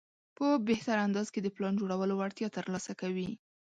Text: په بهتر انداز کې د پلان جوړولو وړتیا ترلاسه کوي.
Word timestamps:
په 0.37 0.45
بهتر 0.67 0.97
انداز 1.07 1.27
کې 1.33 1.39
د 1.43 1.47
پلان 1.55 1.73
جوړولو 1.79 2.13
وړتیا 2.17 2.47
ترلاسه 2.57 2.91
کوي. 3.01 3.29